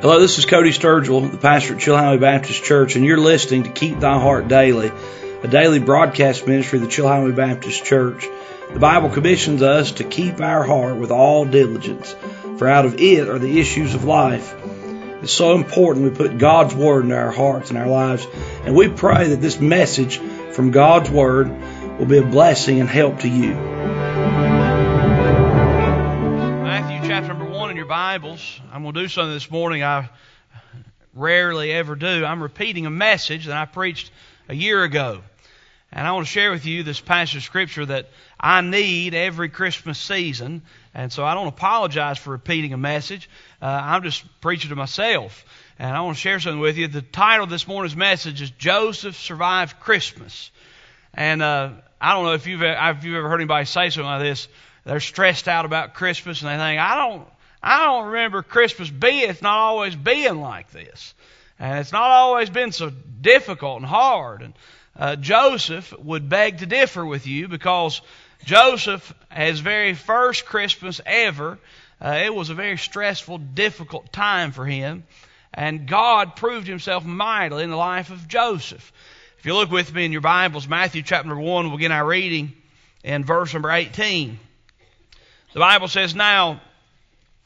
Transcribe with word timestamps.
Hello, 0.00 0.18
this 0.18 0.38
is 0.38 0.46
Cody 0.46 0.70
Sturgill, 0.70 1.30
the 1.30 1.36
pastor 1.36 1.74
at 1.74 1.80
Chilhowee 1.80 2.18
Baptist 2.18 2.64
Church, 2.64 2.96
and 2.96 3.04
you're 3.04 3.18
listening 3.18 3.64
to 3.64 3.70
Keep 3.70 4.00
Thy 4.00 4.18
Heart 4.18 4.48
Daily, 4.48 4.90
a 5.42 5.46
daily 5.46 5.78
broadcast 5.78 6.46
ministry 6.46 6.78
of 6.78 6.86
the 6.86 6.90
Chilhowee 6.90 7.36
Baptist 7.36 7.84
Church. 7.84 8.26
The 8.72 8.78
Bible 8.78 9.10
commissions 9.10 9.60
us 9.60 9.92
to 9.92 10.04
keep 10.04 10.40
our 10.40 10.62
heart 10.62 10.96
with 10.96 11.10
all 11.10 11.44
diligence, 11.44 12.16
for 12.56 12.66
out 12.66 12.86
of 12.86 12.98
it 12.98 13.28
are 13.28 13.38
the 13.38 13.60
issues 13.60 13.94
of 13.94 14.04
life. 14.04 14.54
It's 15.22 15.34
so 15.34 15.54
important 15.54 16.10
we 16.10 16.16
put 16.16 16.38
God's 16.38 16.74
Word 16.74 17.04
into 17.04 17.18
our 17.18 17.30
hearts 17.30 17.68
and 17.68 17.78
our 17.78 17.86
lives, 17.86 18.26
and 18.64 18.74
we 18.74 18.88
pray 18.88 19.28
that 19.28 19.42
this 19.42 19.60
message 19.60 20.16
from 20.52 20.70
God's 20.70 21.10
Word 21.10 21.50
will 21.98 22.06
be 22.06 22.16
a 22.16 22.22
blessing 22.22 22.80
and 22.80 22.88
help 22.88 23.18
to 23.18 23.28
you. 23.28 23.79
Bibles. 27.90 28.60
I'm 28.72 28.82
going 28.82 28.94
to 28.94 29.00
do 29.00 29.08
something 29.08 29.34
this 29.34 29.50
morning 29.50 29.82
I 29.82 30.10
rarely 31.12 31.72
ever 31.72 31.96
do. 31.96 32.24
I'm 32.24 32.40
repeating 32.40 32.86
a 32.86 32.90
message 32.90 33.46
that 33.46 33.56
I 33.56 33.64
preached 33.64 34.12
a 34.48 34.54
year 34.54 34.84
ago. 34.84 35.22
And 35.90 36.06
I 36.06 36.12
want 36.12 36.24
to 36.24 36.32
share 36.32 36.52
with 36.52 36.66
you 36.66 36.84
this 36.84 37.00
passage 37.00 37.38
of 37.38 37.42
Scripture 37.42 37.84
that 37.84 38.10
I 38.38 38.60
need 38.60 39.14
every 39.14 39.48
Christmas 39.48 39.98
season. 39.98 40.62
And 40.94 41.12
so 41.12 41.24
I 41.24 41.34
don't 41.34 41.48
apologize 41.48 42.16
for 42.16 42.30
repeating 42.30 42.72
a 42.72 42.76
message. 42.76 43.28
Uh, 43.60 43.66
I'm 43.66 44.04
just 44.04 44.24
preaching 44.40 44.68
to 44.68 44.76
myself. 44.76 45.44
And 45.76 45.96
I 45.96 46.02
want 46.02 46.16
to 46.16 46.20
share 46.20 46.38
something 46.38 46.60
with 46.60 46.78
you. 46.78 46.86
The 46.86 47.02
title 47.02 47.42
of 47.42 47.50
this 47.50 47.66
morning's 47.66 47.96
message 47.96 48.40
is 48.40 48.52
Joseph 48.52 49.16
Survived 49.16 49.80
Christmas. 49.80 50.52
And 51.12 51.42
uh, 51.42 51.70
I 52.00 52.14
don't 52.14 52.24
know 52.24 52.34
if 52.34 52.46
you've, 52.46 52.62
if 52.62 53.04
you've 53.04 53.16
ever 53.16 53.28
heard 53.28 53.40
anybody 53.40 53.64
say 53.64 53.90
something 53.90 54.08
like 54.08 54.22
this. 54.22 54.46
They're 54.84 55.00
stressed 55.00 55.48
out 55.48 55.64
about 55.64 55.94
Christmas 55.94 56.40
and 56.40 56.50
they 56.50 56.56
think, 56.56 56.80
I 56.80 56.94
don't, 56.94 57.26
I 57.62 57.84
don't 57.84 58.06
remember 58.06 58.42
Christmas 58.42 58.88
being, 58.90 59.36
not 59.42 59.58
always 59.58 59.94
being 59.94 60.40
like 60.40 60.70
this. 60.70 61.14
And 61.58 61.78
it's 61.78 61.92
not 61.92 62.10
always 62.10 62.48
been 62.48 62.72
so 62.72 62.90
difficult 62.90 63.78
and 63.78 63.86
hard. 63.86 64.42
And 64.42 64.54
uh, 64.96 65.16
Joseph 65.16 65.92
would 65.98 66.28
beg 66.28 66.58
to 66.58 66.66
differ 66.66 67.04
with 67.04 67.26
you 67.26 67.48
because 67.48 68.00
Joseph, 68.44 69.12
his 69.30 69.60
very 69.60 69.94
first 69.94 70.46
Christmas 70.46 71.00
ever, 71.04 71.58
uh, 72.00 72.20
it 72.24 72.34
was 72.34 72.48
a 72.48 72.54
very 72.54 72.78
stressful, 72.78 73.38
difficult 73.38 74.10
time 74.10 74.52
for 74.52 74.64
him. 74.64 75.04
And 75.52 75.86
God 75.86 76.36
proved 76.36 76.66
himself 76.66 77.04
mightily 77.04 77.64
in 77.64 77.70
the 77.70 77.76
life 77.76 78.10
of 78.10 78.26
Joseph. 78.26 78.92
If 79.38 79.46
you 79.46 79.54
look 79.54 79.70
with 79.70 79.92
me 79.92 80.04
in 80.04 80.12
your 80.12 80.20
Bibles, 80.22 80.68
Matthew 80.68 81.02
chapter 81.02 81.28
number 81.28 81.42
1, 81.42 81.66
we'll 81.66 81.76
begin 81.76 81.92
our 81.92 82.06
reading 82.06 82.52
in 83.02 83.24
verse 83.24 83.52
number 83.52 83.70
18. 83.70 84.38
The 85.52 85.58
Bible 85.58 85.88
says, 85.88 86.14
Now, 86.14 86.60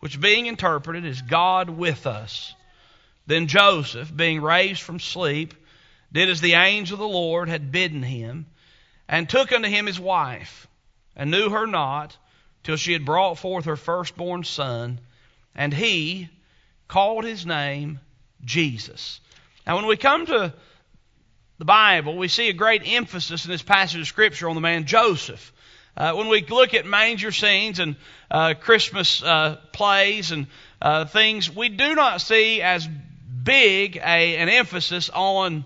which 0.00 0.20
being 0.20 0.46
interpreted 0.46 1.04
is 1.04 1.22
God 1.22 1.70
with 1.70 2.06
us. 2.06 2.54
Then 3.26 3.46
Joseph, 3.48 4.14
being 4.14 4.40
raised 4.40 4.82
from 4.82 5.00
sleep, 5.00 5.54
did 6.12 6.30
as 6.30 6.40
the 6.40 6.54
angel 6.54 6.94
of 6.94 7.00
the 7.00 7.08
Lord 7.08 7.48
had 7.48 7.72
bidden 7.72 8.02
him, 8.02 8.46
and 9.08 9.28
took 9.28 9.52
unto 9.52 9.68
him 9.68 9.86
his 9.86 10.00
wife, 10.00 10.66
and 11.16 11.30
knew 11.30 11.50
her 11.50 11.66
not 11.66 12.16
till 12.62 12.76
she 12.76 12.92
had 12.92 13.04
brought 13.04 13.38
forth 13.38 13.64
her 13.64 13.76
firstborn 13.76 14.44
son, 14.44 15.00
and 15.54 15.72
he 15.72 16.28
called 16.88 17.24
his 17.24 17.46
name 17.46 18.00
Jesus. 18.44 19.20
Now, 19.66 19.76
when 19.76 19.86
we 19.86 19.96
come 19.96 20.26
to 20.26 20.52
the 21.58 21.64
Bible, 21.64 22.16
we 22.16 22.28
see 22.28 22.48
a 22.48 22.52
great 22.52 22.82
emphasis 22.84 23.44
in 23.44 23.50
this 23.50 23.62
passage 23.62 24.00
of 24.00 24.06
Scripture 24.06 24.48
on 24.48 24.54
the 24.54 24.60
man 24.60 24.84
Joseph. 24.84 25.52
Uh, 25.96 26.12
when 26.12 26.28
we 26.28 26.44
look 26.44 26.74
at 26.74 26.84
manger 26.84 27.32
scenes 27.32 27.78
and 27.78 27.96
uh, 28.30 28.54
Christmas 28.54 29.22
uh, 29.22 29.58
plays 29.72 30.30
and 30.30 30.46
uh, 30.82 31.06
things, 31.06 31.54
we 31.54 31.70
do 31.70 31.94
not 31.94 32.20
see 32.20 32.60
as 32.60 32.86
big 33.42 33.96
a, 33.96 34.36
an 34.36 34.48
emphasis 34.48 35.08
on 35.08 35.64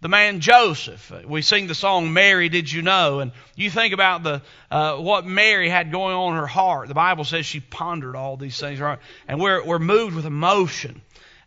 the 0.00 0.08
man 0.08 0.40
Joseph. 0.40 1.12
We 1.26 1.42
sing 1.42 1.66
the 1.66 1.74
song 1.74 2.12
"Mary, 2.12 2.48
Did 2.48 2.70
You 2.70 2.82
Know?" 2.82 3.20
and 3.20 3.32
you 3.56 3.70
think 3.70 3.92
about 3.92 4.22
the 4.22 4.42
uh, 4.70 4.96
what 4.96 5.26
Mary 5.26 5.68
had 5.68 5.90
going 5.90 6.14
on 6.14 6.34
in 6.34 6.38
her 6.38 6.46
heart. 6.46 6.88
The 6.88 6.94
Bible 6.94 7.24
says 7.24 7.44
she 7.44 7.60
pondered 7.60 8.14
all 8.14 8.36
these 8.36 8.58
things, 8.58 8.80
right? 8.80 8.98
and 9.26 9.40
we're 9.40 9.64
we're 9.64 9.78
moved 9.78 10.14
with 10.14 10.26
emotion. 10.26 11.02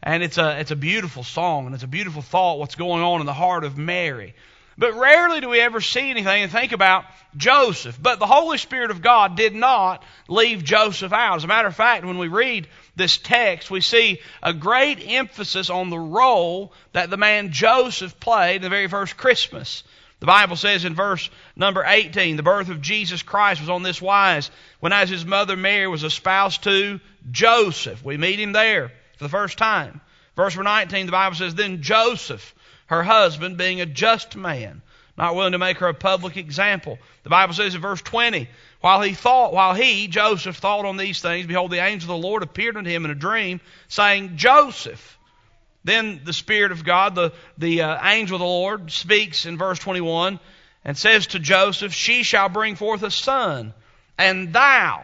And 0.06 0.22
it's 0.22 0.38
a 0.38 0.60
it's 0.60 0.72
a 0.72 0.76
beautiful 0.76 1.24
song, 1.24 1.66
and 1.66 1.74
it's 1.74 1.86
a 1.86 1.88
beautiful 1.88 2.22
thought 2.22 2.60
what's 2.60 2.76
going 2.76 3.02
on 3.02 3.22
in 3.22 3.26
the 3.26 3.34
heart 3.34 3.64
of 3.64 3.78
Mary. 3.78 4.36
But 4.78 4.96
rarely 4.96 5.42
do 5.42 5.50
we 5.50 5.60
ever 5.60 5.82
see 5.82 6.10
anything 6.10 6.44
and 6.44 6.52
think 6.52 6.72
about 6.72 7.06
Joseph. 7.38 7.98
But 8.02 8.20
the 8.20 8.26
Holy 8.26 8.58
Spirit 8.58 8.92
of 8.92 9.02
God 9.02 9.36
did 9.36 9.54
not 9.54 10.04
leave 10.28 10.64
Joseph 10.64 11.14
out. 11.14 11.36
As 11.36 11.44
a 11.44 11.48
matter 11.48 11.68
of 11.68 11.76
fact, 11.76 12.06
when 12.06 12.18
we 12.18 12.28
read 12.28 12.68
this 12.96 13.18
text, 13.18 13.70
we 13.70 13.82
see 13.82 14.20
a 14.42 14.54
great 14.54 15.00
emphasis 15.06 15.70
on 15.70 15.90
the 15.90 16.00
role 16.00 16.74
that 16.94 17.10
the 17.10 17.18
man 17.18 17.52
Joseph 17.52 18.20
played 18.20 18.58
in 18.58 18.62
the 18.62 18.70
very 18.70 18.88
first 18.88 19.18
Christmas. 19.18 19.84
The 20.20 20.28
Bible 20.28 20.56
says 20.56 20.86
in 20.86 20.96
verse 20.96 21.30
number 21.56 21.84
18, 21.86 22.38
the 22.38 22.44
birth 22.44 22.70
of 22.70 22.82
Jesus 22.82 23.22
Christ 23.22 23.60
was 23.60 23.70
on 23.70 23.84
this 23.84 24.02
wise. 24.02 24.50
When 24.80 24.94
as 24.94 25.10
his 25.10 25.26
mother 25.26 25.58
Mary 25.58 25.88
was 25.88 26.04
espoused 26.04 26.64
to 26.64 27.02
Joseph, 27.30 28.04
we 28.06 28.16
meet 28.16 28.40
him 28.40 28.54
there 28.54 28.94
for 29.18 29.26
the 29.26 29.30
first 29.30 29.58
time. 29.58 30.00
Verse 30.36 30.56
19, 30.56 31.06
the 31.06 31.12
Bible 31.12 31.36
says, 31.36 31.56
Then 31.56 31.82
Joseph, 31.82 32.56
her 32.88 33.04
husband, 33.04 33.58
being 33.58 33.82
a 33.82 33.86
just 33.86 34.36
man, 34.36 34.82
not 35.18 35.36
willing 35.36 35.52
to 35.54 35.60
make 35.60 35.78
her 35.78 35.88
a 35.88 35.94
public 35.94 36.38
example. 36.38 37.00
The 37.24 37.30
Bible 37.30 37.54
says 37.54 37.76
in 37.76 37.82
verse 37.82 38.02
20, 38.02 38.48
while 38.82 39.02
he 39.02 39.14
thought, 39.14 39.54
while 39.54 39.74
he, 39.74 40.08
Joseph, 40.08 40.58
thought 40.58 40.86
on 40.86 40.98
these 40.98 41.22
things, 41.22 41.48
behold, 41.48 41.72
the 41.72 41.84
angel 41.84 42.12
of 42.12 42.22
the 42.22 42.28
Lord 42.28 42.44
appeared 42.44 42.78
unto 42.78 42.90
him 42.90 43.06
in 43.06 43.12
a 43.12 43.16
dream, 43.16 43.62
saying, 43.88 44.36
Joseph. 44.36 45.18
Then 45.86 46.22
the 46.24 46.34
Spirit 46.34 46.72
of 46.72 46.86
God, 46.86 47.16
the, 47.16 47.34
the 47.58 47.82
uh, 47.82 48.10
angel 48.10 48.36
of 48.36 48.40
the 48.40 48.46
Lord, 48.46 48.92
speaks 48.92 49.46
in 49.46 49.58
verse 49.58 49.80
21 49.80 50.40
and 50.86 50.98
says 50.98 51.28
to 51.28 51.40
Joseph, 51.40 51.94
She 51.94 52.24
shall 52.24 52.50
bring 52.50 52.76
forth 52.76 53.04
a 53.04 53.12
son, 53.12 53.74
and 54.18 54.54
thou, 54.54 55.04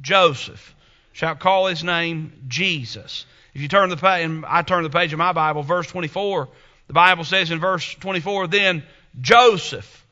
Joseph, 0.00 0.74
shalt 1.12 1.40
call 1.40 1.66
his 1.66 1.84
name 1.84 2.32
Jesus. 2.48 3.26
If 3.54 3.60
you 3.60 3.68
turn 3.68 3.90
the 3.90 3.96
page, 3.96 4.24
and 4.24 4.46
I 4.46 4.62
turn 4.62 4.82
the 4.82 4.90
page 4.90 5.12
of 5.12 5.18
my 5.18 5.32
Bible, 5.32 5.62
verse 5.62 5.86
24, 5.86 6.48
the 6.86 6.92
Bible 6.92 7.24
says 7.24 7.50
in 7.50 7.60
verse 7.60 7.94
24, 7.94 8.48
Then 8.48 8.82
Joseph, 9.20 10.06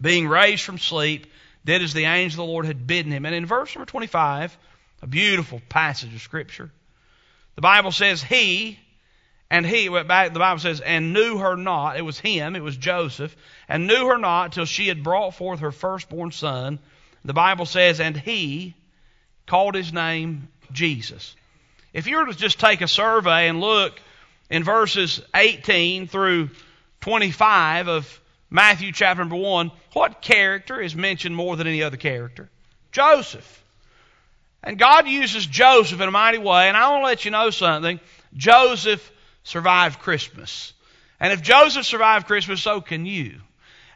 being 0.00 0.28
raised 0.28 0.62
from 0.62 0.78
sleep, 0.78 1.26
did 1.64 1.82
as 1.82 1.94
the 1.94 2.04
angel 2.04 2.44
of 2.44 2.48
the 2.48 2.52
Lord 2.52 2.66
had 2.66 2.86
bidden 2.86 3.12
him. 3.12 3.24
And 3.24 3.34
in 3.34 3.46
verse 3.46 3.74
number 3.74 3.86
25, 3.86 4.56
a 5.02 5.06
beautiful 5.06 5.60
passage 5.68 6.14
of 6.14 6.20
Scripture, 6.20 6.70
the 7.54 7.62
Bible 7.62 7.92
says, 7.92 8.22
He, 8.22 8.78
and 9.50 9.64
he, 9.64 9.88
went 9.88 10.08
back, 10.08 10.32
the 10.32 10.38
Bible 10.38 10.58
says, 10.58 10.80
and 10.80 11.12
knew 11.12 11.38
her 11.38 11.56
not. 11.56 11.96
It 11.96 12.02
was 12.02 12.18
him, 12.18 12.56
it 12.56 12.62
was 12.62 12.76
Joseph, 12.76 13.36
and 13.68 13.86
knew 13.86 14.08
her 14.08 14.18
not 14.18 14.52
till 14.52 14.64
she 14.64 14.88
had 14.88 15.02
brought 15.02 15.34
forth 15.34 15.60
her 15.60 15.70
firstborn 15.70 16.32
son. 16.32 16.78
The 17.24 17.34
Bible 17.34 17.66
says, 17.66 18.00
and 18.00 18.16
he 18.16 18.74
called 19.46 19.74
his 19.74 19.92
name 19.92 20.48
Jesus. 20.72 21.36
If 21.92 22.06
you 22.06 22.16
were 22.16 22.26
to 22.26 22.34
just 22.34 22.58
take 22.58 22.80
a 22.80 22.88
survey 22.88 23.48
and 23.48 23.60
look 23.60 24.00
in 24.50 24.64
verses 24.64 25.20
18 25.34 26.06
through 26.06 26.50
25 27.00 27.88
of 27.88 28.20
Matthew 28.50 28.92
chapter 28.92 29.22
number 29.22 29.36
1, 29.36 29.70
what 29.92 30.22
character 30.22 30.80
is 30.80 30.94
mentioned 30.94 31.34
more 31.34 31.56
than 31.56 31.66
any 31.66 31.82
other 31.82 31.96
character? 31.96 32.48
Joseph. 32.92 33.62
And 34.62 34.78
God 34.78 35.06
uses 35.06 35.44
Joseph 35.44 36.00
in 36.00 36.08
a 36.08 36.12
mighty 36.12 36.38
way, 36.38 36.68
and 36.68 36.76
I 36.76 36.90
want 36.90 37.02
to 37.02 37.06
let 37.06 37.24
you 37.24 37.30
know 37.30 37.50
something. 37.50 38.00
Joseph 38.34 39.12
survived 39.42 40.00
Christmas. 40.00 40.72
And 41.20 41.32
if 41.32 41.42
Joseph 41.42 41.84
survived 41.84 42.26
Christmas, 42.26 42.62
so 42.62 42.80
can 42.80 43.06
you. 43.06 43.40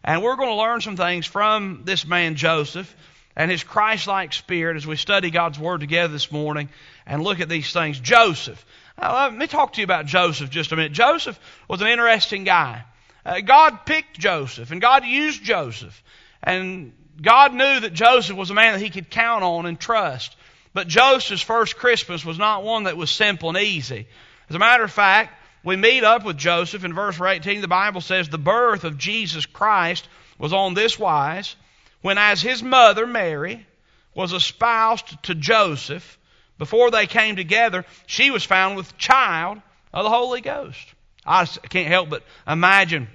And 0.05 0.23
we're 0.23 0.37
going 0.37 0.51
to 0.51 0.55
learn 0.55 0.81
some 0.81 0.97
things 0.97 1.27
from 1.27 1.83
this 1.85 2.07
man 2.07 2.37
Joseph 2.37 2.95
and 3.37 3.51
his 3.51 3.63
Christ 3.63 4.07
like 4.07 4.33
spirit 4.33 4.77
as 4.77 4.87
we 4.87 4.97
study 4.97 5.31
God's 5.31 5.59
Word 5.59 5.81
together 5.81 6.13
this 6.13 6.33
morning 6.33 6.69
and 7.07 7.23
look 7.23 7.41
at 7.41 7.49
these 7.49 7.73
things. 7.73 7.99
Joseph. 7.99 8.65
Now, 9.01 9.29
let 9.29 9.35
me 9.35 9.47
talk 9.47 9.75
to 9.75 9.81
you 9.81 9.85
about 9.85 10.07
Joseph 10.07 10.51
just 10.51 10.73
a 10.73 10.77
minute. 10.77 10.93
Joseph 10.93 11.39
was 11.69 11.81
an 11.81 11.89
interesting 11.89 12.45
guy. 12.45 12.85
Uh, 13.25 13.41
God 13.41 13.87
picked 13.87 14.19
Joseph 14.19 14.71
and 14.71 14.81
God 14.81 15.05
used 15.05 15.43
Joseph. 15.43 16.03
And 16.43 16.93
God 17.21 17.53
knew 17.53 17.81
that 17.81 17.93
Joseph 17.93 18.37
was 18.37 18.51
a 18.51 18.55
man 18.55 18.73
that 18.75 18.83
he 18.83 18.91
could 18.91 19.11
count 19.11 19.45
on 19.45 19.67
and 19.67 19.79
trust. 19.79 20.37
But 20.75 20.89
Joseph's 20.89 21.43
first 21.43 21.77
Christmas 21.77 22.25
was 22.25 22.39
not 22.39 22.65
one 22.65 22.85
that 22.85 22.97
was 22.97 23.11
simple 23.11 23.49
and 23.49 23.59
easy. 23.59 24.07
As 24.49 24.57
a 24.57 24.61
matter 24.61 24.85
of 24.85 24.93
fact, 24.93 25.35
we 25.65 25.77
meet 25.77 26.05
up 26.05 26.25
with 26.25 26.37
Joseph 26.37 26.85
in 26.85 26.95
verse 26.95 27.21
18. 27.21 27.61
The 27.61 27.69
Bible 27.69 28.01
says, 28.01 28.29
The 28.29 28.39
birth 28.39 28.85
of 28.85 28.99
Jesus 28.99 29.47
Christ 29.47 30.09
was 30.39 30.53
on 30.53 30.75
this 30.75 30.99
wise, 30.99 31.57
when 32.01 32.19
as 32.19 32.41
his 32.41 32.63
mother, 32.63 33.07
Mary, 33.07 33.67
was 34.15 34.33
espoused 34.33 35.23
to 35.25 35.35
Joseph, 35.35 36.18
before 36.59 36.91
they 36.91 37.07
came 37.07 37.37
together, 37.37 37.85
she 38.07 38.31
was 38.31 38.45
found 38.45 38.77
with 38.77 38.99
child 38.99 39.61
of 39.93 40.05
the 40.05 40.11
Holy 40.11 40.41
Ghost. 40.41 40.95
I 41.25 41.45
can't 41.47 41.89
help 41.89 42.11
but 42.11 42.23
imagine 42.47 43.09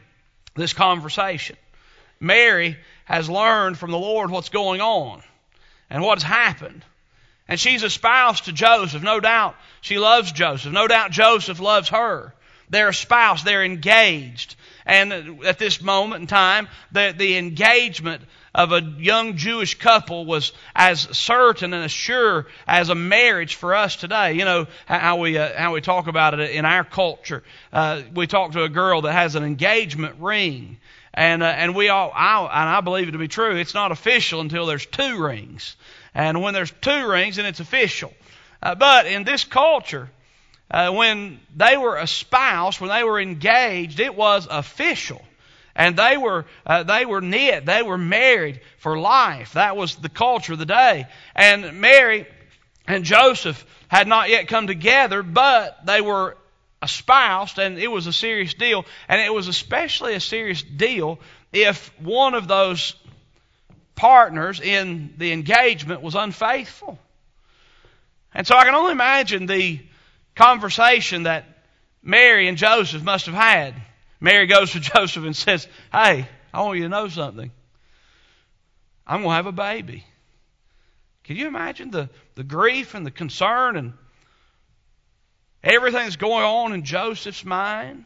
this 0.56 0.74
conversation. 0.74 1.58
Mary 2.20 2.78
has 3.06 3.30
learned 3.30 3.78
from 3.78 3.92
the 3.92 3.98
Lord 3.98 4.30
what's 4.30 4.50
going 4.50 4.82
on 4.82 5.22
and 5.90 6.04
what 6.04 6.22
has 6.22 6.24
happened. 6.24 6.86
And 7.48 7.60
she's 7.60 7.84
espoused 7.84 8.46
to 8.46 8.54
Joseph. 8.54 9.04
No 9.04 9.20
doubt 9.20 9.56
she 9.82 10.00
loves 10.00 10.32
Joseph. 10.32 10.72
No 10.72 10.88
doubt 10.88 11.12
Joseph 11.12 11.60
loves 11.60 11.90
her. 11.90 12.34
They're 12.74 12.90
espoused. 12.90 13.46
They're 13.46 13.64
engaged. 13.64 14.56
And 14.86 15.46
at 15.46 15.60
this 15.60 15.80
moment 15.80 16.22
in 16.22 16.28
time, 16.28 16.68
the, 16.92 17.14
the 17.16 17.38
engagement 17.38 18.24
of 18.56 18.72
a 18.72 18.82
young 18.82 19.38
Jewish 19.38 19.78
couple 19.78 20.26
was 20.26 20.54
as 20.76 21.02
certain 21.16 21.74
and 21.74 21.86
as 21.86 21.92
sure 21.92 22.48
as 22.68 22.90
a 22.90 22.96
marriage 22.96 23.56
for 23.56 23.76
us 23.76 23.96
today. 23.96 24.34
You 24.34 24.46
know 24.46 24.68
how 24.88 25.18
we 25.18 25.38
uh, 25.38 25.58
how 25.58 25.74
we 25.74 25.82
talk 25.82 26.08
about 26.08 26.40
it 26.40 26.50
in 26.50 26.66
our 26.66 26.84
culture. 26.84 27.44
Uh, 27.72 28.02
we 28.14 28.26
talk 28.26 28.54
to 28.54 28.64
a 28.64 28.70
girl 28.70 29.02
that 29.02 29.14
has 29.14 29.36
an 29.36 29.44
engagement 29.44 30.16
ring, 30.20 30.78
and 31.14 31.44
uh, 31.44 31.48
and 31.48 31.76
we 31.76 31.90
all 31.90 32.12
I, 32.14 32.42
and 32.42 32.70
I 32.70 32.82
believe 32.82 33.08
it 33.08 33.12
to 33.12 33.18
be 33.18 33.28
true. 33.28 33.56
It's 33.56 33.74
not 33.74 33.92
official 33.92 34.42
until 34.42 34.66
there's 34.66 34.86
two 34.86 35.24
rings. 35.24 35.76
And 36.14 36.42
when 36.42 36.54
there's 36.54 36.72
two 36.82 37.08
rings, 37.08 37.38
then 37.38 37.46
it's 37.46 37.60
official. 37.60 38.14
Uh, 38.62 38.76
but 38.76 39.08
in 39.08 39.24
this 39.24 39.44
culture, 39.44 40.10
uh, 40.74 40.92
when 40.92 41.40
they 41.56 41.78
were 41.78 42.00
espoused, 42.00 42.82
when 42.82 42.90
they 42.90 43.04
were 43.04 43.22
engaged, 43.22 44.00
it 44.00 44.16
was 44.16 44.48
official. 44.50 45.22
And 45.76 45.96
they 45.96 46.18
were, 46.18 46.46
uh, 46.66 46.82
they 46.82 47.06
were 47.06 47.22
knit. 47.22 47.66
They 47.66 47.84
were 47.84 47.98
married 47.98 48.60
for 48.80 48.98
life. 48.98 49.54
That 49.54 49.78
was 49.78 49.96
the 49.96 50.10
culture 50.10 50.54
of 50.54 50.60
the 50.60 50.66
day. 50.66 51.06
And 51.36 51.80
Mary 51.80 52.28
and 52.88 53.04
Joseph 53.04 53.64
had 53.88 54.08
not 54.08 54.30
yet 54.30 54.48
come 54.48 54.66
together, 54.66 55.22
but 55.22 55.86
they 55.86 56.02
were 56.02 56.38
espoused, 56.82 57.60
and 57.60 57.78
it 57.78 57.88
was 57.88 58.08
a 58.08 58.14
serious 58.14 58.56
deal. 58.56 58.84
And 59.08 59.22
it 59.22 59.34
was 59.34 59.48
especially 59.48 60.16
a 60.16 60.20
serious 60.20 60.64
deal 60.64 61.20
if 61.52 61.94
one 62.02 62.34
of 62.34 62.48
those 62.48 62.96
partners 63.94 64.60
in 64.60 65.14
the 65.18 65.34
engagement 65.34 66.02
was 66.02 66.16
unfaithful. 66.16 66.98
And 68.34 68.48
so 68.48 68.58
I 68.58 68.66
can 68.66 68.74
only 68.74 68.92
imagine 68.92 69.46
the 69.46 69.80
conversation 70.36 71.24
that 71.24 71.46
Mary 72.02 72.48
and 72.48 72.58
Joseph 72.58 73.04
must 73.04 73.26
have 73.28 73.36
had. 73.36 73.76
Mary 74.20 74.48
goes 74.48 74.72
to 74.72 74.80
Joseph 74.80 75.24
and 75.24 75.36
says, 75.36 75.68
Hey, 75.92 76.28
I 76.54 76.62
want 76.62 76.78
you 76.78 76.84
to 76.84 76.90
know 76.90 77.08
something. 77.08 77.52
I'm 79.06 79.22
going 79.22 79.32
to 79.32 79.36
have 79.36 79.48
a 79.48 79.52
baby. 79.52 80.06
Can 81.24 81.38
you 81.38 81.48
imagine 81.48 81.92
the, 81.92 82.10
the 82.36 82.44
grief 82.44 82.96
and 82.96 83.06
the 83.06 83.12
concern 83.12 83.78
and 83.78 83.94
everything 85.64 86.04
that's 86.04 86.16
going 86.16 86.44
on 86.44 86.74
in 86.74 86.84
Joseph's 86.84 87.46
mind? 87.46 88.06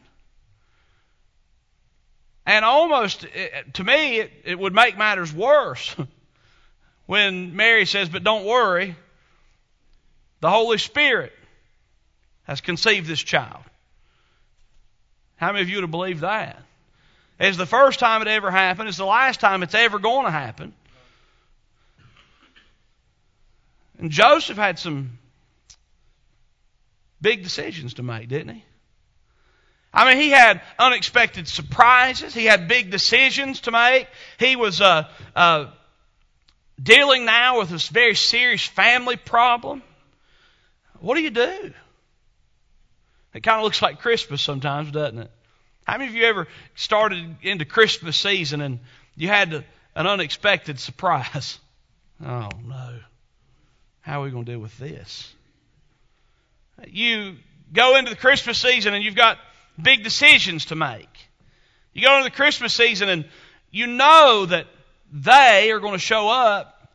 And 2.46 2.64
almost, 2.64 3.24
eh, 3.24 3.48
eh, 3.52 3.62
to 3.74 3.84
me, 3.84 4.20
it, 4.20 4.32
it 4.44 4.58
would 4.58 4.74
make 4.74 4.96
matters 4.96 5.32
worse 5.32 5.94
when 7.06 7.54
Mary 7.54 7.84
says, 7.84 8.08
But 8.08 8.24
don't 8.24 8.44
worry, 8.44 8.96
the 10.40 10.48
Holy 10.48 10.78
Spirit 10.78 11.32
has 12.48 12.62
conceived 12.62 13.06
this 13.06 13.20
child. 13.20 13.62
How 15.36 15.52
many 15.52 15.62
of 15.62 15.68
you 15.68 15.76
would 15.76 15.82
have 15.82 15.90
believed 15.90 16.22
that? 16.22 16.60
It's 17.38 17.58
the 17.58 17.66
first 17.66 18.00
time 18.00 18.22
it 18.22 18.28
ever 18.28 18.50
happened. 18.50 18.88
It's 18.88 18.98
the 18.98 19.04
last 19.04 19.38
time 19.38 19.62
it's 19.62 19.74
ever 19.74 20.00
going 20.00 20.24
to 20.24 20.30
happen. 20.32 20.72
And 23.98 24.10
Joseph 24.10 24.56
had 24.56 24.78
some 24.78 25.18
big 27.20 27.44
decisions 27.44 27.94
to 27.94 28.02
make, 28.02 28.28
didn't 28.28 28.54
he? 28.54 28.64
I 29.92 30.08
mean, 30.08 30.20
he 30.20 30.30
had 30.30 30.60
unexpected 30.78 31.48
surprises. 31.48 32.34
He 32.34 32.44
had 32.44 32.66
big 32.66 32.90
decisions 32.90 33.60
to 33.62 33.70
make. 33.70 34.08
He 34.38 34.56
was 34.56 34.80
uh, 34.80 35.08
uh, 35.36 35.66
dealing 36.80 37.24
now 37.24 37.58
with 37.58 37.70
this 37.70 37.88
very 37.88 38.14
serious 38.14 38.64
family 38.64 39.16
problem. 39.16 39.82
What 41.00 41.14
do 41.14 41.22
you 41.22 41.30
do? 41.30 41.72
It 43.34 43.42
kind 43.42 43.58
of 43.58 43.64
looks 43.64 43.82
like 43.82 44.00
Christmas 44.00 44.42
sometimes, 44.42 44.90
doesn't 44.90 45.18
it? 45.18 45.30
How 45.86 45.98
many 45.98 46.10
of 46.10 46.14
you 46.14 46.24
ever 46.24 46.48
started 46.74 47.36
into 47.42 47.64
Christmas 47.64 48.16
season 48.16 48.60
and 48.60 48.80
you 49.16 49.28
had 49.28 49.52
an 49.52 49.64
unexpected 50.06 50.78
surprise? 50.78 51.58
Oh, 52.20 52.48
no. 52.66 52.98
How 54.00 54.20
are 54.20 54.24
we 54.24 54.32
going 54.32 54.44
to 54.44 54.50
deal 54.50 54.58
with 54.58 54.76
this? 54.76 55.32
You 56.88 57.36
go 57.72 57.96
into 57.96 58.10
the 58.10 58.16
Christmas 58.16 58.58
season 58.58 58.92
and 58.92 59.04
you've 59.04 59.14
got 59.14 59.38
big 59.80 60.02
decisions 60.02 60.64
to 60.66 60.74
make. 60.74 61.08
You 61.92 62.02
go 62.02 62.16
into 62.16 62.28
the 62.28 62.34
Christmas 62.34 62.74
season 62.74 63.08
and 63.08 63.24
you 63.70 63.86
know 63.86 64.46
that 64.46 64.66
they 65.12 65.70
are 65.70 65.78
going 65.78 65.92
to 65.92 66.00
show 66.00 66.28
up 66.28 66.92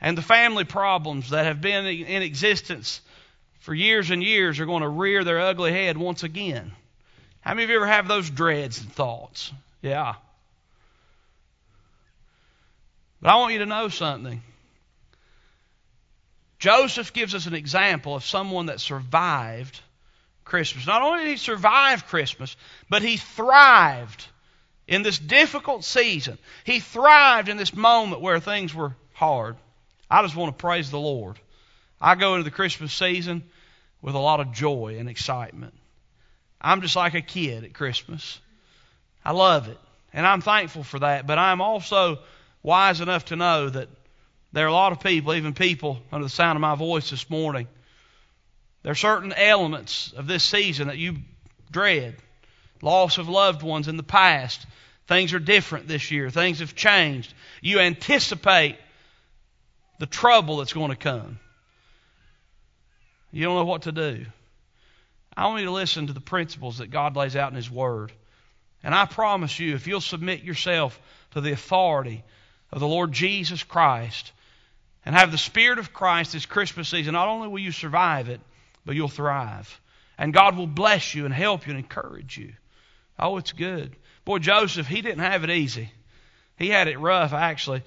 and 0.00 0.18
the 0.18 0.22
family 0.22 0.64
problems 0.64 1.30
that 1.30 1.46
have 1.46 1.60
been 1.60 1.86
in 1.86 2.22
existence 2.22 3.00
for 3.64 3.72
years 3.72 4.10
and 4.10 4.22
years 4.22 4.60
are 4.60 4.66
going 4.66 4.82
to 4.82 4.88
rear 4.88 5.24
their 5.24 5.40
ugly 5.40 5.72
head 5.72 5.96
once 5.96 6.22
again. 6.22 6.70
How 7.40 7.54
many 7.54 7.64
of 7.64 7.70
you 7.70 7.76
ever 7.76 7.86
have 7.86 8.06
those 8.06 8.28
dreads 8.28 8.78
and 8.78 8.92
thoughts? 8.92 9.54
Yeah. 9.80 10.16
But 13.22 13.30
I 13.30 13.36
want 13.36 13.54
you 13.54 13.60
to 13.60 13.66
know 13.66 13.88
something. 13.88 14.42
Joseph 16.58 17.14
gives 17.14 17.34
us 17.34 17.46
an 17.46 17.54
example 17.54 18.14
of 18.14 18.22
someone 18.22 18.66
that 18.66 18.82
survived 18.82 19.80
Christmas. 20.44 20.86
Not 20.86 21.00
only 21.00 21.24
did 21.24 21.30
he 21.30 21.36
survive 21.38 22.06
Christmas, 22.06 22.58
but 22.90 23.00
he 23.00 23.16
thrived 23.16 24.26
in 24.86 25.02
this 25.02 25.18
difficult 25.18 25.84
season. 25.84 26.36
He 26.64 26.80
thrived 26.80 27.48
in 27.48 27.56
this 27.56 27.74
moment 27.74 28.20
where 28.20 28.40
things 28.40 28.74
were 28.74 28.94
hard. 29.14 29.56
I 30.10 30.20
just 30.20 30.36
want 30.36 30.54
to 30.54 30.60
praise 30.60 30.90
the 30.90 31.00
Lord. 31.00 31.38
I 32.04 32.16
go 32.16 32.34
into 32.34 32.44
the 32.44 32.50
Christmas 32.50 32.92
season 32.92 33.42
with 34.02 34.14
a 34.14 34.18
lot 34.18 34.40
of 34.40 34.52
joy 34.52 34.96
and 34.98 35.08
excitement. 35.08 35.72
I'm 36.60 36.82
just 36.82 36.96
like 36.96 37.14
a 37.14 37.22
kid 37.22 37.64
at 37.64 37.72
Christmas. 37.72 38.38
I 39.24 39.32
love 39.32 39.68
it. 39.68 39.78
And 40.12 40.26
I'm 40.26 40.42
thankful 40.42 40.84
for 40.84 40.98
that. 40.98 41.26
But 41.26 41.38
I'm 41.38 41.62
also 41.62 42.18
wise 42.62 43.00
enough 43.00 43.24
to 43.26 43.36
know 43.36 43.70
that 43.70 43.88
there 44.52 44.66
are 44.66 44.68
a 44.68 44.72
lot 44.74 44.92
of 44.92 45.00
people, 45.00 45.32
even 45.32 45.54
people 45.54 46.02
under 46.12 46.26
the 46.26 46.30
sound 46.30 46.56
of 46.56 46.60
my 46.60 46.74
voice 46.74 47.08
this 47.08 47.30
morning, 47.30 47.68
there 48.82 48.92
are 48.92 48.96
certain 48.96 49.32
elements 49.32 50.12
of 50.14 50.26
this 50.26 50.44
season 50.44 50.88
that 50.88 50.98
you 50.98 51.16
dread. 51.70 52.16
Loss 52.82 53.16
of 53.16 53.30
loved 53.30 53.62
ones 53.62 53.88
in 53.88 53.96
the 53.96 54.02
past. 54.02 54.66
Things 55.06 55.32
are 55.32 55.38
different 55.38 55.88
this 55.88 56.10
year. 56.10 56.28
Things 56.28 56.58
have 56.58 56.74
changed. 56.74 57.32
You 57.62 57.80
anticipate 57.80 58.76
the 60.00 60.06
trouble 60.06 60.58
that's 60.58 60.74
going 60.74 60.90
to 60.90 60.96
come. 60.96 61.38
You 63.34 63.42
don't 63.42 63.56
know 63.56 63.64
what 63.64 63.82
to 63.82 63.92
do. 63.92 64.26
I 65.36 65.48
want 65.48 65.58
you 65.58 65.66
to 65.66 65.72
listen 65.72 66.06
to 66.06 66.12
the 66.12 66.20
principles 66.20 66.78
that 66.78 66.92
God 66.92 67.16
lays 67.16 67.34
out 67.34 67.50
in 67.50 67.56
His 67.56 67.68
Word. 67.68 68.12
And 68.84 68.94
I 68.94 69.06
promise 69.06 69.58
you, 69.58 69.74
if 69.74 69.88
you'll 69.88 70.00
submit 70.00 70.44
yourself 70.44 71.00
to 71.32 71.40
the 71.40 71.50
authority 71.50 72.22
of 72.70 72.78
the 72.78 72.86
Lord 72.86 73.10
Jesus 73.10 73.64
Christ 73.64 74.30
and 75.04 75.16
have 75.16 75.32
the 75.32 75.38
Spirit 75.38 75.80
of 75.80 75.92
Christ 75.92 76.32
this 76.32 76.46
Christmas 76.46 76.88
season, 76.88 77.14
not 77.14 77.26
only 77.26 77.48
will 77.48 77.58
you 77.58 77.72
survive 77.72 78.28
it, 78.28 78.40
but 78.86 78.94
you'll 78.94 79.08
thrive. 79.08 79.80
And 80.16 80.32
God 80.32 80.56
will 80.56 80.68
bless 80.68 81.12
you 81.16 81.24
and 81.24 81.34
help 81.34 81.66
you 81.66 81.72
and 81.72 81.80
encourage 81.80 82.38
you. 82.38 82.52
Oh, 83.18 83.38
it's 83.38 83.50
good. 83.50 83.96
Boy, 84.24 84.38
Joseph, 84.38 84.86
he 84.86 85.02
didn't 85.02 85.24
have 85.24 85.42
it 85.42 85.50
easy. 85.50 85.90
He 86.56 86.68
had 86.68 86.86
it 86.86 87.00
rough, 87.00 87.32
actually. 87.32 87.82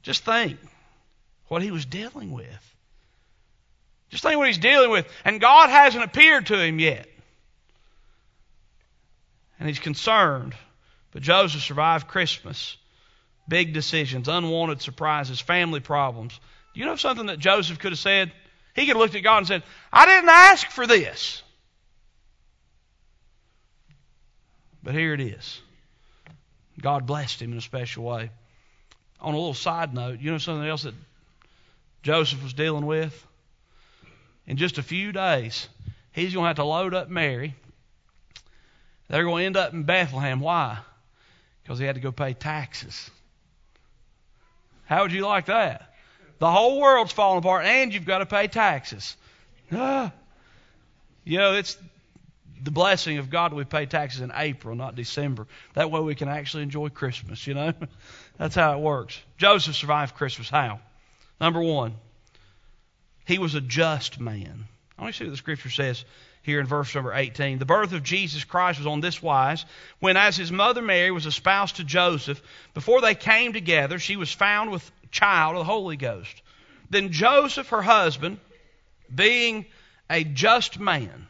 Just 0.00 0.24
think 0.24 0.58
what 1.48 1.60
he 1.60 1.72
was 1.72 1.84
dealing 1.84 2.32
with. 2.32 2.74
Just 4.10 4.22
think 4.22 4.38
what 4.38 4.46
he's 4.46 4.58
dealing 4.58 4.90
with. 4.90 5.06
And 5.24 5.40
God 5.40 5.70
hasn't 5.70 6.04
appeared 6.04 6.46
to 6.46 6.58
him 6.58 6.78
yet. 6.78 7.06
and 9.58 9.68
he's 9.68 9.78
concerned. 9.78 10.54
But 11.12 11.22
Joseph 11.22 11.62
survived 11.62 12.08
Christmas. 12.08 12.76
Big 13.48 13.72
decisions, 13.72 14.28
unwanted 14.28 14.82
surprises, 14.82 15.40
family 15.40 15.80
problems. 15.80 16.38
Do 16.74 16.80
you 16.80 16.86
know 16.86 16.96
something 16.96 17.26
that 17.26 17.38
Joseph 17.38 17.78
could 17.78 17.92
have 17.92 17.98
said? 17.98 18.30
He 18.74 18.82
could 18.82 18.90
have 18.90 18.98
looked 18.98 19.14
at 19.14 19.22
God 19.22 19.38
and 19.38 19.46
said, 19.46 19.62
I 19.92 20.06
didn't 20.06 20.28
ask 20.28 20.70
for 20.70 20.86
this. 20.86 21.42
But 24.82 24.94
here 24.94 25.14
it 25.14 25.20
is. 25.20 25.60
God 26.80 27.06
blessed 27.06 27.42
him 27.42 27.52
in 27.52 27.58
a 27.58 27.62
special 27.62 28.04
way. 28.04 28.30
On 29.20 29.34
a 29.34 29.36
little 29.36 29.54
side 29.54 29.92
note, 29.94 30.20
you 30.20 30.30
know 30.30 30.38
something 30.38 30.68
else 30.68 30.84
that 30.84 30.94
Joseph 32.02 32.42
was 32.42 32.52
dealing 32.52 32.86
with? 32.86 33.26
In 34.48 34.56
just 34.56 34.78
a 34.78 34.82
few 34.82 35.12
days, 35.12 35.68
he's 36.10 36.32
going 36.32 36.44
to 36.44 36.48
have 36.48 36.56
to 36.56 36.64
load 36.64 36.94
up 36.94 37.10
Mary. 37.10 37.54
They're 39.08 39.24
going 39.24 39.42
to 39.42 39.46
end 39.46 39.56
up 39.58 39.74
in 39.74 39.82
Bethlehem. 39.82 40.40
Why? 40.40 40.78
Because 41.62 41.78
he 41.78 41.84
had 41.84 41.96
to 41.96 42.00
go 42.00 42.12
pay 42.12 42.32
taxes. 42.32 43.10
How 44.86 45.02
would 45.02 45.12
you 45.12 45.26
like 45.26 45.46
that? 45.46 45.94
The 46.38 46.50
whole 46.50 46.80
world's 46.80 47.12
falling 47.12 47.40
apart, 47.40 47.66
and 47.66 47.92
you've 47.92 48.06
got 48.06 48.18
to 48.18 48.26
pay 48.26 48.46
taxes. 48.48 49.18
Ah. 49.70 50.12
You 51.24 51.36
know, 51.36 51.52
it's 51.52 51.76
the 52.62 52.70
blessing 52.70 53.18
of 53.18 53.28
God 53.28 53.52
we 53.52 53.64
pay 53.64 53.84
taxes 53.84 54.22
in 54.22 54.32
April, 54.34 54.74
not 54.74 54.94
December. 54.94 55.46
That 55.74 55.90
way 55.90 56.00
we 56.00 56.14
can 56.14 56.28
actually 56.30 56.62
enjoy 56.62 56.88
Christmas, 56.88 57.46
you 57.46 57.52
know? 57.52 57.74
That's 58.38 58.54
how 58.54 58.72
it 58.72 58.80
works. 58.80 59.20
Joseph 59.36 59.76
survived 59.76 60.14
Christmas. 60.14 60.48
How? 60.48 60.80
Number 61.38 61.60
one, 61.60 61.96
he 63.28 63.38
was 63.38 63.54
a 63.54 63.60
just 63.60 64.18
man. 64.18 64.66
Want 64.98 65.14
to 65.14 65.18
see 65.18 65.24
what 65.24 65.30
the 65.30 65.36
scripture 65.36 65.70
says 65.70 66.04
here 66.42 66.60
in 66.60 66.66
verse 66.66 66.94
number 66.94 67.12
18. 67.12 67.58
The 67.58 67.66
birth 67.66 67.92
of 67.92 68.02
Jesus 68.02 68.42
Christ 68.42 68.78
was 68.78 68.86
on 68.86 69.00
this 69.00 69.22
wise 69.22 69.66
when, 70.00 70.16
as 70.16 70.36
his 70.36 70.50
mother 70.50 70.80
Mary 70.80 71.10
was 71.10 71.26
espoused 71.26 71.76
to 71.76 71.84
Joseph, 71.84 72.42
before 72.72 73.02
they 73.02 73.14
came 73.14 73.52
together, 73.52 73.98
she 73.98 74.16
was 74.16 74.32
found 74.32 74.70
with 74.70 74.90
child 75.10 75.56
of 75.56 75.60
the 75.60 75.64
Holy 75.64 75.96
Ghost. 75.96 76.42
Then 76.88 77.12
Joseph, 77.12 77.68
her 77.68 77.82
husband, 77.82 78.40
being 79.14 79.66
a 80.08 80.24
just 80.24 80.80
man, 80.80 81.28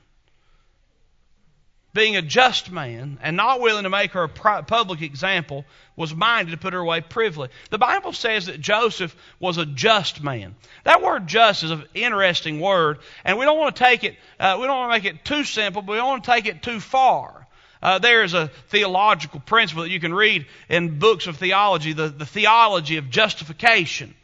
being 1.94 2.16
a 2.16 2.22
just 2.22 2.70
man 2.70 3.18
and 3.22 3.36
not 3.36 3.60
willing 3.60 3.84
to 3.84 3.90
make 3.90 4.12
her 4.12 4.24
a 4.24 4.28
public 4.28 5.02
example, 5.02 5.64
was 5.96 6.14
minded 6.14 6.52
to 6.52 6.56
put 6.56 6.72
her 6.72 6.78
away 6.78 7.00
privily. 7.00 7.48
The 7.70 7.78
Bible 7.78 8.12
says 8.12 8.46
that 8.46 8.60
Joseph 8.60 9.16
was 9.40 9.58
a 9.58 9.66
just 9.66 10.22
man. 10.22 10.54
That 10.84 11.02
word 11.02 11.26
just 11.26 11.64
is 11.64 11.70
an 11.70 11.84
interesting 11.94 12.60
word, 12.60 12.98
and 13.24 13.38
we 13.38 13.44
don't 13.44 13.58
want 13.58 13.74
to 13.74 13.82
take 13.82 14.04
it, 14.04 14.16
uh, 14.38 14.58
we 14.60 14.66
don't 14.66 14.76
want 14.76 14.92
to 14.92 14.98
make 14.98 15.12
it 15.12 15.24
too 15.24 15.44
simple, 15.44 15.82
but 15.82 15.92
we 15.92 15.98
don't 15.98 16.08
want 16.08 16.24
to 16.24 16.30
take 16.30 16.46
it 16.46 16.62
too 16.62 16.78
far. 16.78 17.46
Uh, 17.82 17.98
there 17.98 18.24
is 18.24 18.34
a 18.34 18.48
theological 18.68 19.40
principle 19.40 19.84
that 19.84 19.90
you 19.90 20.00
can 20.00 20.12
read 20.12 20.46
in 20.68 20.98
books 20.98 21.26
of 21.26 21.36
theology, 21.36 21.92
the, 21.92 22.08
the 22.08 22.26
theology 22.26 22.96
of 22.96 23.08
justification 23.08 24.14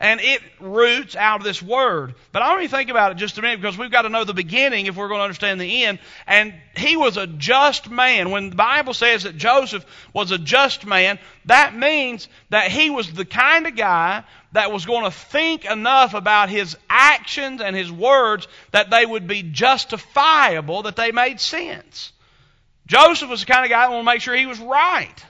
and 0.00 0.20
it 0.20 0.42
roots 0.60 1.16
out 1.16 1.40
of 1.40 1.44
this 1.44 1.62
word. 1.62 2.14
But 2.32 2.42
I 2.42 2.50
want 2.50 2.62
you 2.62 2.68
to 2.68 2.76
think 2.76 2.90
about 2.90 3.12
it 3.12 3.16
just 3.16 3.38
a 3.38 3.42
minute 3.42 3.60
because 3.60 3.78
we've 3.78 3.90
got 3.90 4.02
to 4.02 4.08
know 4.08 4.24
the 4.24 4.34
beginning 4.34 4.86
if 4.86 4.96
we're 4.96 5.08
going 5.08 5.20
to 5.20 5.24
understand 5.24 5.60
the 5.60 5.84
end. 5.84 5.98
And 6.26 6.54
he 6.76 6.96
was 6.96 7.16
a 7.16 7.26
just 7.26 7.90
man. 7.90 8.30
When 8.30 8.50
the 8.50 8.56
Bible 8.56 8.94
says 8.94 9.22
that 9.22 9.36
Joseph 9.36 9.86
was 10.12 10.30
a 10.30 10.38
just 10.38 10.84
man, 10.84 11.18
that 11.46 11.74
means 11.74 12.28
that 12.50 12.70
he 12.70 12.90
was 12.90 13.12
the 13.12 13.24
kind 13.24 13.66
of 13.66 13.76
guy 13.76 14.24
that 14.52 14.72
was 14.72 14.86
going 14.86 15.04
to 15.04 15.10
think 15.10 15.64
enough 15.64 16.14
about 16.14 16.48
his 16.48 16.76
actions 16.88 17.60
and 17.60 17.74
his 17.74 17.90
words 17.90 18.48
that 18.72 18.90
they 18.90 19.04
would 19.04 19.26
be 19.26 19.42
justifiable, 19.42 20.82
that 20.82 20.96
they 20.96 21.12
made 21.12 21.40
sense. 21.40 22.12
Joseph 22.86 23.30
was 23.30 23.40
the 23.40 23.46
kind 23.46 23.64
of 23.64 23.70
guy 23.70 23.82
that 23.82 23.90
wanted 23.90 24.02
to 24.02 24.06
make 24.06 24.20
sure 24.20 24.34
he 24.34 24.46
was 24.46 24.60
right. 24.60 25.24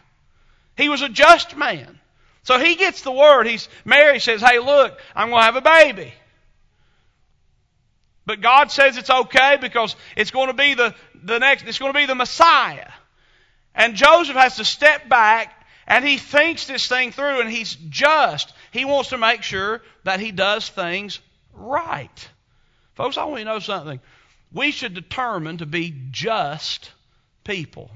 He 0.76 0.88
was 0.88 1.02
a 1.02 1.08
just 1.08 1.56
man. 1.56 2.00
So 2.44 2.58
he 2.58 2.76
gets 2.76 3.02
the 3.02 3.12
word. 3.12 3.46
He's 3.46 3.68
Mary 3.84 4.20
says, 4.20 4.40
"Hey, 4.40 4.58
look, 4.58 4.98
I'm 5.14 5.30
going 5.30 5.40
to 5.40 5.44
have 5.44 5.56
a 5.56 5.60
baby." 5.60 6.14
But 8.26 8.40
God 8.40 8.70
says 8.70 8.96
it's 8.96 9.10
okay 9.10 9.58
because 9.60 9.96
it's 10.16 10.30
going 10.30 10.48
to 10.48 10.54
be 10.54 10.74
the, 10.74 10.94
the 11.22 11.38
next 11.38 11.66
it's 11.66 11.78
going 11.78 11.92
to 11.92 11.98
be 11.98 12.06
the 12.06 12.14
Messiah. 12.14 12.90
And 13.74 13.96
Joseph 13.96 14.36
has 14.36 14.56
to 14.56 14.64
step 14.64 15.08
back 15.08 15.52
and 15.86 16.04
he 16.04 16.16
thinks 16.16 16.66
this 16.66 16.86
thing 16.86 17.12
through 17.12 17.40
and 17.40 17.50
he's 17.50 17.74
just. 17.74 18.52
He 18.70 18.84
wants 18.84 19.10
to 19.10 19.18
make 19.18 19.42
sure 19.42 19.82
that 20.04 20.20
he 20.20 20.32
does 20.32 20.68
things 20.68 21.20
right. 21.52 22.28
Folks, 22.94 23.18
I 23.18 23.24
want 23.24 23.40
you 23.40 23.44
to 23.44 23.52
know 23.52 23.58
something. 23.58 24.00
We 24.52 24.70
should 24.70 24.94
determine 24.94 25.58
to 25.58 25.66
be 25.66 25.94
just 26.10 26.90
people. 27.42 27.90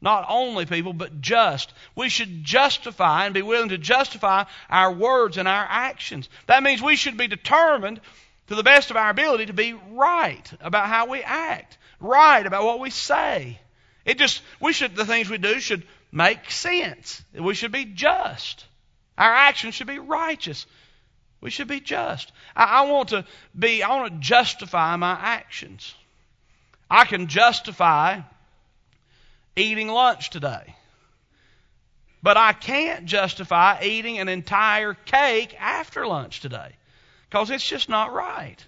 Not 0.00 0.26
only 0.28 0.64
people, 0.64 0.92
but 0.92 1.20
just. 1.20 1.72
We 1.96 2.08
should 2.08 2.44
justify 2.44 3.24
and 3.24 3.34
be 3.34 3.42
willing 3.42 3.70
to 3.70 3.78
justify 3.78 4.44
our 4.70 4.92
words 4.92 5.36
and 5.38 5.48
our 5.48 5.66
actions. 5.68 6.28
That 6.46 6.62
means 6.62 6.80
we 6.80 6.96
should 6.96 7.16
be 7.16 7.26
determined 7.26 8.00
to 8.46 8.54
the 8.54 8.62
best 8.62 8.90
of 8.90 8.96
our 8.96 9.10
ability 9.10 9.46
to 9.46 9.52
be 9.52 9.72
right 9.72 10.50
about 10.60 10.88
how 10.88 11.06
we 11.06 11.22
act, 11.22 11.78
right 12.00 12.46
about 12.46 12.64
what 12.64 12.80
we 12.80 12.90
say. 12.90 13.58
It 14.04 14.18
just, 14.18 14.42
we 14.60 14.72
should, 14.72 14.94
the 14.96 15.04
things 15.04 15.28
we 15.28 15.38
do 15.38 15.60
should 15.60 15.86
make 16.12 16.50
sense. 16.50 17.22
We 17.34 17.54
should 17.54 17.72
be 17.72 17.84
just. 17.84 18.64
Our 19.18 19.32
actions 19.32 19.74
should 19.74 19.88
be 19.88 19.98
righteous. 19.98 20.64
We 21.40 21.50
should 21.50 21.68
be 21.68 21.80
just. 21.80 22.32
I, 22.56 22.64
I 22.64 22.90
want 22.90 23.10
to 23.10 23.24
be, 23.58 23.82
I 23.82 23.96
want 23.96 24.12
to 24.14 24.20
justify 24.20 24.94
my 24.96 25.12
actions. 25.12 25.94
I 26.90 27.04
can 27.04 27.26
justify 27.26 28.20
eating 29.58 29.88
lunch 29.88 30.30
today. 30.30 30.74
But 32.22 32.36
I 32.36 32.52
can't 32.52 33.04
justify 33.04 33.82
eating 33.82 34.18
an 34.18 34.28
entire 34.28 34.94
cake 34.94 35.54
after 35.60 36.06
lunch 36.06 36.40
today 36.40 36.72
because 37.28 37.50
it's 37.50 37.66
just 37.66 37.88
not 37.88 38.12
right. 38.12 38.64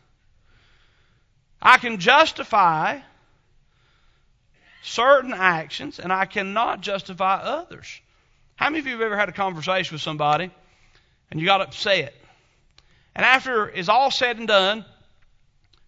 I 1.60 1.78
can 1.78 1.98
justify 1.98 3.00
certain 4.82 5.34
actions 5.34 5.98
and 5.98 6.12
I 6.12 6.24
cannot 6.26 6.80
justify 6.80 7.36
others. 7.36 8.00
How 8.56 8.70
many 8.70 8.80
of 8.80 8.86
you 8.86 8.92
have 8.92 9.02
ever 9.02 9.16
had 9.16 9.28
a 9.28 9.32
conversation 9.32 9.94
with 9.94 10.02
somebody 10.02 10.50
and 11.30 11.40
you 11.40 11.46
got 11.46 11.60
upset? 11.60 12.14
And 13.14 13.24
after 13.24 13.68
it's 13.68 13.88
all 13.88 14.10
said 14.10 14.38
and 14.38 14.46
done, 14.46 14.84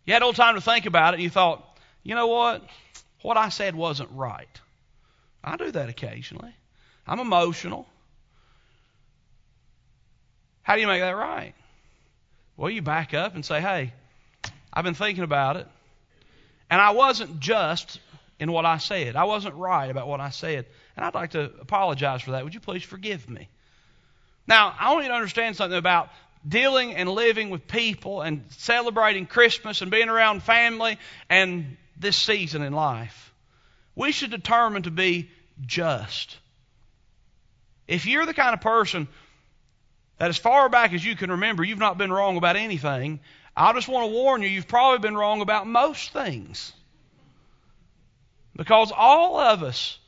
you 0.05 0.15
had 0.15 0.21
little 0.21 0.33
time 0.33 0.57
to 0.57 0.61
think 0.61 0.87
about 0.87 1.15
it 1.15 1.17
and 1.17 1.23
you 1.23 1.31
thought, 1.31 1.65
you 2.03 2.15
know 2.15 2.27
what? 2.27 2.67
What 3.23 3.37
I 3.37 3.51
said 3.51 3.77
wasn't 3.77 4.11
right. 4.13 4.49
I 5.45 5.57
do 5.57 5.71
that 5.71 5.89
occasionally. 5.89 6.55
I'm 7.07 7.19
emotional. 7.19 7.87
How 10.63 10.77
do 10.77 10.81
you 10.81 10.87
make 10.87 11.01
that 11.01 11.11
right? 11.11 11.55
Well, 12.57 12.71
you 12.71 12.83
back 12.83 13.15
up 13.15 13.35
and 13.35 13.45
say, 13.45 13.61
hey, 13.61 13.93
I've 14.73 14.85
been 14.85 14.95
thinking 14.95 15.25
about 15.25 15.57
it, 15.57 15.67
and 16.71 16.81
I 16.81 16.91
wasn't 16.91 17.41
just 17.41 17.99
in 18.39 18.53
what 18.53 18.65
I 18.65 18.79
said. 18.79 19.17
I 19.17 19.25
wasn't 19.25 19.55
right 19.57 19.91
about 19.91 20.07
what 20.07 20.21
I 20.21 20.31
said, 20.31 20.67
and 20.97 21.05
I'd 21.05 21.15
like 21.15 21.31
to 21.31 21.51
apologize 21.61 22.23
for 22.23 22.33
that. 22.33 22.45
Would 22.45 22.55
you 22.55 22.61
please 22.61 22.83
forgive 22.83 23.29
me? 23.29 23.49
Now, 24.47 24.75
I 24.79 24.93
want 24.93 25.05
you 25.05 25.11
to 25.11 25.15
understand 25.15 25.57
something 25.57 25.79
about 25.79 26.11
dealing 26.47 26.95
and 26.95 27.09
living 27.09 27.51
with 27.51 27.67
people 27.67 28.21
and 28.21 28.45
celebrating 28.51 29.27
Christmas 29.27 29.81
and 29.81 29.91
being 29.91 30.09
around 30.09 30.43
family 30.43 30.99
and 31.29 31.77
this 31.97 32.17
season 32.17 32.63
in 32.63 32.73
life. 32.73 33.33
We 33.95 34.13
should 34.13 34.31
determine 34.31 34.83
to 34.85 34.91
be 34.91 35.31
just. 35.67 36.37
If 37.87 38.07
you're 38.07 38.27
the 38.27 38.35
kind 38.35 38.55
of 38.55 38.61
person 38.61 39.09
that, 40.19 40.29
as 40.29 40.39
far 40.39 40.69
back 40.69 40.93
as 40.93 41.05
you 41.05 41.17
can 41.17 41.33
remember, 41.33 41.65
you've 41.65 41.79
not 41.79 41.99
been 41.99 42.13
wrong 42.13 42.37
about 42.37 42.57
anything, 42.57 43.21
I 43.57 43.73
just 43.73 43.89
want 43.89 44.09
to 44.09 44.13
warn 44.13 44.43
you, 44.43 44.49
you've 44.49 44.69
probably 44.69 44.99
been 44.99 45.17
wrong 45.17 45.43
about 45.43 45.67
most 45.67 46.13
things. 46.13 46.73
Because 48.57 48.93
all 48.97 49.39
of 49.39 49.63
us 49.63 49.99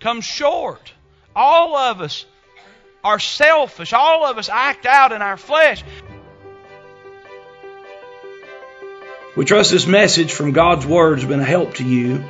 come 0.00 0.20
short. 0.20 0.92
All 1.34 1.76
of 1.76 2.00
us 2.00 2.24
are 3.04 3.18
selfish. 3.18 3.92
All 3.92 4.24
of 4.26 4.38
us 4.38 4.48
act 4.48 4.86
out 4.86 5.12
in 5.12 5.22
our 5.22 5.36
flesh. 5.36 5.84
We 9.36 9.44
trust 9.44 9.70
this 9.70 9.86
message 9.86 10.32
from 10.32 10.52
God's 10.52 10.84
Word 10.84 11.20
has 11.20 11.28
been 11.28 11.38
a 11.38 11.44
help 11.44 11.74
to 11.74 11.84
you. 11.84 12.24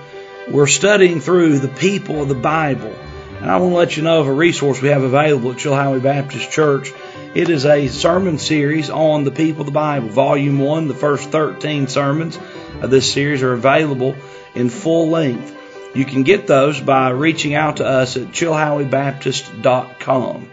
We're 0.51 0.67
studying 0.67 1.21
through 1.21 1.59
the 1.59 1.69
people 1.69 2.23
of 2.23 2.29
the 2.29 2.35
Bible. 2.35 2.97
And 3.41 3.51
I 3.51 3.59
want 3.59 3.73
to 3.73 3.77
let 3.77 3.99
you 3.99 4.03
know 4.03 4.21
of 4.21 4.29
a 4.29 4.33
resource 4.33 4.81
we 4.81 4.89
have 4.89 5.03
available 5.03 5.53
at 5.53 5.59
Chilhowee 5.59 6.03
Baptist 6.03 6.51
Church. 6.51 6.91
It 7.35 7.51
is 7.51 7.67
a 7.67 7.89
sermon 7.89 8.39
series 8.39 8.89
on 8.89 9.25
the 9.25 9.31
people 9.31 9.61
of 9.61 9.67
the 9.67 9.73
Bible. 9.73 10.09
Volume 10.09 10.59
1, 10.59 10.89
the 10.89 10.95
first 10.95 11.29
13 11.29 11.89
sermons 11.89 12.39
of 12.81 12.91
this 12.91 13.13
series 13.13 13.43
are 13.43 13.53
available 13.53 14.17
in 14.55 14.71
full 14.71 15.11
length. 15.11 15.55
You 15.95 16.07
can 16.07 16.23
get 16.23 16.47
those 16.47 16.81
by 16.81 17.11
reaching 17.11 17.55
out 17.55 17.77
to 17.77 17.87
us 17.87 18.17
at 18.17 18.29
chilhoweebaptist.com. 18.29 20.49